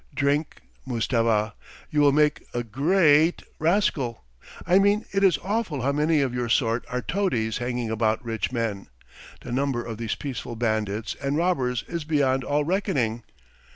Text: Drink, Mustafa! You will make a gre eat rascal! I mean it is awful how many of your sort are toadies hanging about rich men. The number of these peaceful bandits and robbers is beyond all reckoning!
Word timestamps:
Drink, 0.15 0.61
Mustafa! 0.83 1.53
You 1.91 2.01
will 2.01 2.11
make 2.11 2.43
a 2.55 2.63
gre 2.63 3.03
eat 3.27 3.43
rascal! 3.59 4.23
I 4.65 4.79
mean 4.79 5.05
it 5.11 5.23
is 5.23 5.37
awful 5.43 5.83
how 5.83 5.91
many 5.91 6.21
of 6.21 6.33
your 6.33 6.49
sort 6.49 6.85
are 6.89 7.03
toadies 7.03 7.59
hanging 7.59 7.91
about 7.91 8.25
rich 8.25 8.51
men. 8.51 8.87
The 9.41 9.51
number 9.51 9.85
of 9.85 9.99
these 9.99 10.15
peaceful 10.15 10.55
bandits 10.55 11.13
and 11.21 11.37
robbers 11.37 11.83
is 11.87 12.03
beyond 12.03 12.43
all 12.43 12.63
reckoning! 12.63 13.21